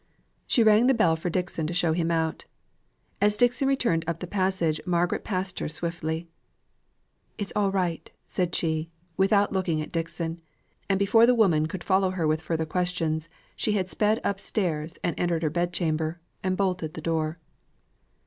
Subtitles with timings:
[0.47, 2.45] She rang the bell for Dixon to show him out.
[3.21, 6.27] As Dixon returned up the passage Margaret passed her swiftly.
[7.37, 10.41] "It is all right!" said she, without looking at Dixon;
[10.89, 15.13] and before the woman could follow her with further questions she had sped upstairs, and
[15.19, 17.37] entered her bed chamber, and bolted her door.